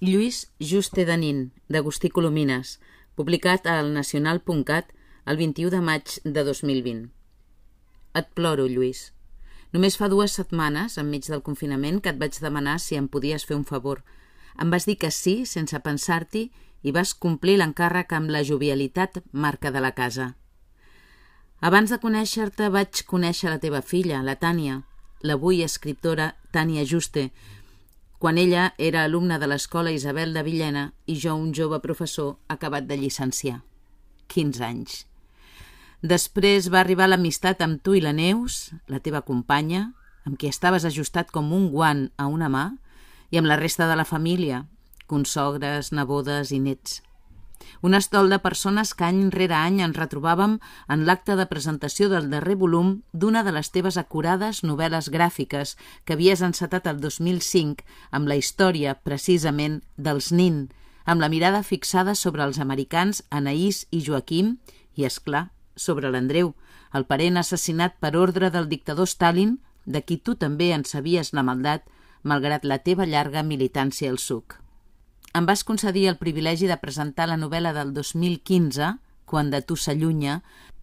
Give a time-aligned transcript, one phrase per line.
[0.00, 2.78] Lluís Juste de Nin, d'Agustí Colomines,
[3.16, 4.94] publicat al nacional.cat
[5.28, 7.10] el 21 de maig de 2020.
[8.16, 9.10] Et ploro, Lluís.
[9.76, 13.58] Només fa dues setmanes, enmig del confinament, que et vaig demanar si em podies fer
[13.58, 14.00] un favor.
[14.56, 16.46] Em vas dir que sí, sense pensar-t'hi,
[16.80, 20.32] i vas complir l'encàrrec amb la jovialitat marca de la casa.
[21.60, 24.80] Abans de conèixer-te vaig conèixer la teva filla, la Tània,
[25.20, 27.28] l'avui escriptora Tània Juste,
[28.20, 32.84] quan ella era alumna de l'escola Isabel de Villena i jo un jove professor acabat
[32.84, 33.62] de llicenciar.
[34.28, 34.98] 15 anys.
[36.04, 39.94] Després va arribar l'amistat amb tu i la Neus, la teva companya,
[40.28, 42.66] amb qui estaves ajustat com un guant a una mà,
[43.32, 44.66] i amb la resta de la família,
[45.08, 47.00] consogres, nebodes i nets.
[47.82, 50.58] Un estol de persones que any rere any ens retrobàvem
[50.94, 56.16] en l'acte de presentació del darrer volum d'una de les teves acurades novel·les gràfiques que
[56.16, 60.68] havies encetat el 2005 amb la història, precisament, dels Nin,
[61.04, 64.56] amb la mirada fixada sobre els americans Anaïs i Joaquim
[64.94, 66.54] i, és clar, sobre l'Andreu,
[66.92, 71.46] el parent assassinat per ordre del dictador Stalin, de qui tu també en sabies la
[71.46, 71.86] maldat,
[72.22, 74.60] malgrat la teva llarga militància al suc
[75.32, 78.96] em vas concedir el privilegi de presentar la novel·la del 2015,
[79.30, 80.40] quan de tu s'allunya,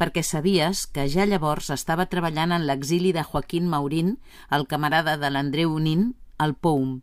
[0.00, 4.16] perquè sabies que ja llavors estava treballant en l'exili de Joaquín Maurín,
[4.48, 7.02] el camarada de l'Andreu Unín, al POUM.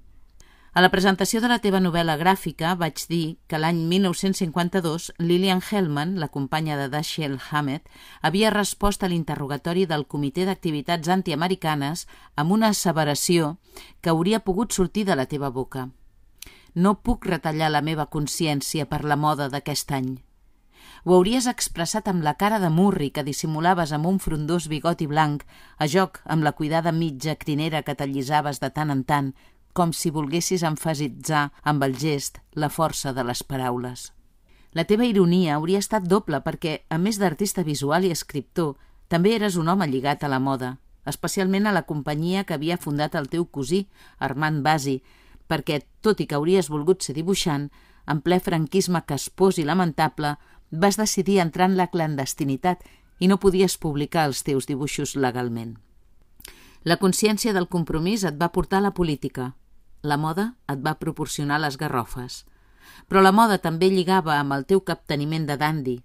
[0.74, 6.18] A la presentació de la teva novel·la gràfica vaig dir que l'any 1952 Lillian Hellman,
[6.22, 7.86] la companya de Dashiell Hammett,
[8.22, 13.56] havia respost a l'interrogatori del Comitè d'Activitats Antiamericanes amb una asseveració
[14.02, 15.88] que hauria pogut sortir de la teva boca.
[16.78, 20.09] No puc retallar la meva consciència per la moda d'aquest any.
[21.06, 25.42] Ho hauries expressat amb la cara de murri que dissimulaves amb un frondós bigoti blanc,
[25.81, 29.34] a joc amb la cuidada mitja crinera que t'allisaves de tant en tant,
[29.73, 34.12] com si volguessis enfasitzar amb el gest la força de les paraules.
[34.78, 38.75] La teva ironia hauria estat doble perquè, a més d'artista visual i escriptor,
[39.09, 40.75] també eres un home lligat a la moda,
[41.09, 43.88] especialment a la companyia que havia fundat el teu cosí,
[44.19, 45.00] Armand Basi,
[45.47, 47.69] perquè, tot i que hauries volgut ser dibuixant,
[48.08, 50.35] en ple franquisme caspós i lamentable,
[50.72, 52.84] vas decidir entrar en la clandestinitat
[53.19, 55.78] i no podies publicar els teus dibuixos legalment.
[56.84, 59.56] La consciència del compromís et va portar a la política.
[60.03, 62.46] La moda et va proporcionar les garrofes.
[63.08, 65.97] Però la moda també lligava amb el teu capteniment de dandi.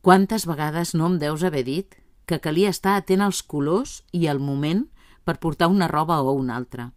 [0.00, 4.40] Quantes vegades no em deus haver dit que calia estar atent als colors i al
[4.40, 4.86] moment
[5.24, 6.92] per portar una roba o una altra.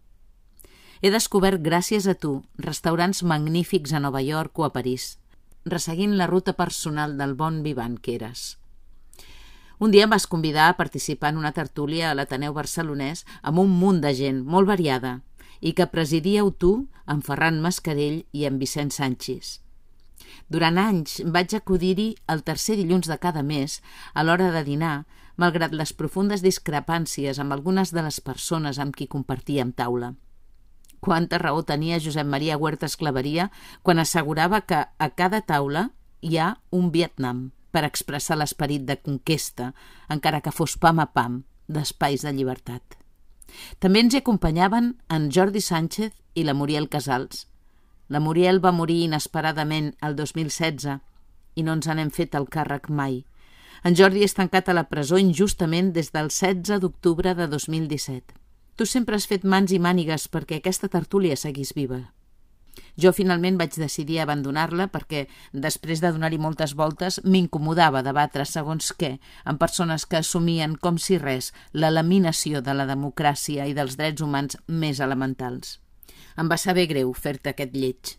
[1.02, 5.18] He descobert, gràcies a tu, restaurants magnífics a Nova York o a París,
[5.64, 8.56] resseguint la ruta personal del bon vivant que eres.
[9.78, 13.76] Un dia em vas convidar a participar en una tertúlia a l'Ateneu Barcelonès amb un
[13.76, 15.20] munt de gent molt variada
[15.60, 16.72] i que presidíeu tu
[17.04, 19.60] amb Ferran Mascarell i amb Vicent Sánchez.
[20.48, 23.82] Durant anys vaig acudir-hi el tercer dilluns de cada mes
[24.14, 25.04] a l'hora de dinar,
[25.36, 30.14] malgrat les profundes discrepàncies amb algunes de les persones amb qui compartíem taula.
[31.00, 33.50] Quanta raó tenia Josep Maria Huertas Claveria
[33.82, 35.90] quan assegurava que a cada taula
[36.20, 39.72] hi ha un Vietnam per expressar l'esperit de conquesta,
[40.08, 42.96] encara que fos pam a pam, d'espais de llibertat.
[43.78, 47.46] També ens hi acompanyaven en Jordi Sánchez i la Muriel Casals.
[48.08, 50.98] La Muriel va morir inesperadament el 2016
[51.56, 53.24] i no ens n'hem fet el càrrec mai.
[53.84, 58.45] En Jordi és tancat a la presó injustament des del 16 d'octubre de 2017.
[58.76, 62.02] Tu sempre has fet mans i mànigues perquè aquesta tertúlia seguís viva.
[63.00, 65.22] Jo finalment vaig decidir abandonar-la perquè,
[65.52, 71.16] després de donar-hi moltes voltes, m'incomodava debatre segons què amb persones que assumien com si
[71.20, 75.78] res la laminació de la democràcia i dels drets humans més elementals.
[76.36, 78.16] Em va saber greu fer-te aquest lleig.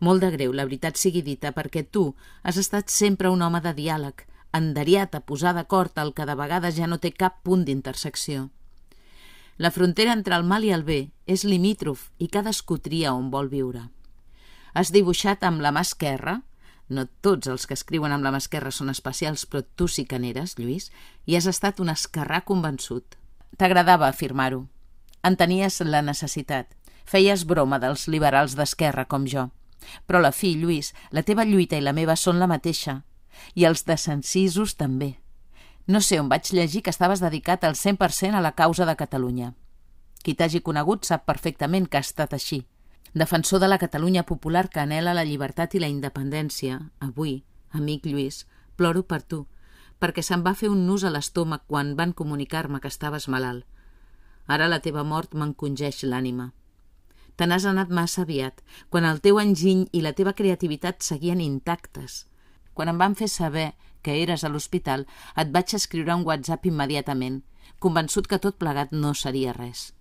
[0.00, 2.08] Molt de greu, la veritat sigui dita, perquè tu
[2.42, 6.74] has estat sempre un home de diàleg, enderiat a posar d'acord el que de vegades
[6.74, 8.50] ja no té cap punt d'intersecció.
[9.56, 13.48] La frontera entre el mal i el bé és limítrof i cadascú tria on vol
[13.52, 13.86] viure.
[14.74, 16.40] Has dibuixat amb la mà esquerra,
[16.88, 20.18] no tots els que escriuen amb la mà esquerra són especials, però tu sí que
[20.18, 20.90] n'eres, Lluís,
[21.26, 23.14] i has estat un esquerrà convençut.
[23.56, 24.66] T'agradava afirmar-ho.
[25.22, 26.74] En tenies la necessitat.
[27.06, 29.48] Feies broma dels liberals d'esquerra com jo.
[30.06, 33.04] Però la fi, Lluís, la teva lluita i la meva són la mateixa.
[33.54, 35.14] I els de Sencisos també.
[35.86, 39.52] No sé on vaig llegir que estaves dedicat al 100% a la causa de Catalunya.
[40.24, 42.62] Qui t'hagi conegut sap perfectament que ha estat així.
[43.12, 48.46] Defensor de la Catalunya popular que anela la llibertat i la independència, avui, amic Lluís,
[48.76, 49.44] ploro per tu,
[50.00, 53.66] perquè se'm va fer un nus a l'estómac quan van comunicar-me que estaves malalt.
[54.46, 56.52] Ara la teva mort m'encongeix l'ànima.
[57.36, 62.24] Te n'has anat massa aviat, quan el teu enginy i la teva creativitat seguien intactes.
[62.74, 63.72] Quan em van fer saber
[64.04, 65.06] que eres a l'hospital,
[65.40, 67.42] et vaig escriure un WhatsApp immediatament,
[67.80, 69.92] convençut que tot plegat no seria res.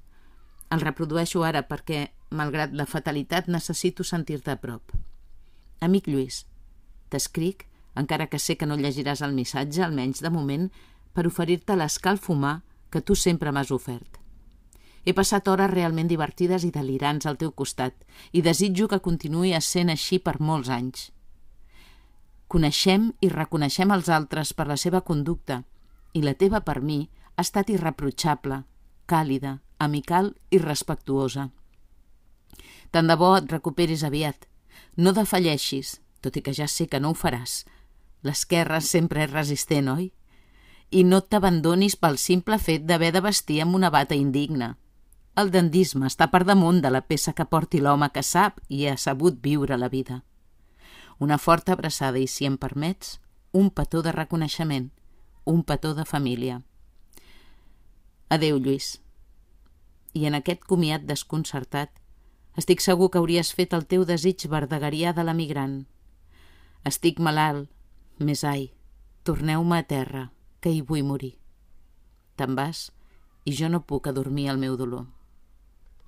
[0.73, 4.91] El reprodueixo ara perquè, malgrat la fatalitat, necessito sentir-te a prop.
[5.85, 6.43] Amic Lluís,
[7.13, 10.69] t'escric, encara que sé que no llegiràs el missatge, almenys de moment,
[11.13, 12.59] per oferir-te l'escalf humà
[12.89, 14.19] que tu sempre m'has ofert.
[15.05, 19.91] He passat hores realment divertides i delirants al teu costat i desitjo que continuï sent
[19.91, 21.11] així per molts anys.
[22.53, 25.63] Coneixem i reconeixem els altres per la seva conducta
[26.13, 26.99] i la teva per mi
[27.33, 28.59] ha estat irreprotxable,
[29.09, 31.47] càlida, amical i respectuosa.
[32.93, 34.45] Tant de bo et recuperis aviat.
[34.97, 37.63] No defalleixis, tot i que ja sé que no ho faràs.
[38.21, 40.11] L'esquerra sempre és resistent, oi?
[40.93, 44.75] I no t'abandonis pel simple fet d'haver de vestir amb una bata indigna.
[45.41, 48.93] El dandisme està per damunt de la peça que porti l'home que sap i ha
[49.07, 50.21] sabut viure la vida.
[51.19, 53.19] Una forta abraçada i, si em permets,
[53.53, 54.89] un petó de reconeixement,
[55.45, 56.61] un petó de família.
[58.29, 58.99] Adeu, Lluís.
[60.13, 61.91] I en aquest comiat desconcertat,
[62.57, 65.79] estic segur que hauries fet el teu desig verdegarià de l'emigrant.
[66.85, 67.69] Estic malalt,
[68.19, 68.71] més ai,
[69.23, 70.27] torneu-me a terra,
[70.61, 71.35] que hi vull morir.
[72.37, 72.89] Te'n vas
[73.45, 75.05] i jo no puc adormir el meu dolor.